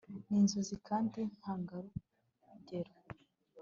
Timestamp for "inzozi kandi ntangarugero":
0.41-2.91